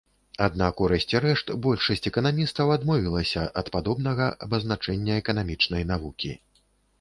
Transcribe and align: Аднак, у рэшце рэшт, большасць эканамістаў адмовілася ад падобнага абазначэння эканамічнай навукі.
Аднак, 0.43 0.79
у 0.83 0.87
рэшце 0.91 1.19
рэшт, 1.25 1.51
большасць 1.65 2.07
эканамістаў 2.11 2.73
адмовілася 2.77 3.43
ад 3.63 3.69
падобнага 3.77 4.31
абазначэння 4.47 5.21
эканамічнай 5.21 5.87
навукі. 5.93 6.33